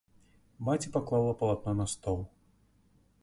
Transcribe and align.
Маці 0.69 0.91
паклала 0.95 1.33
палатно 1.43 1.71
на 1.81 1.87
стол. 1.93 2.19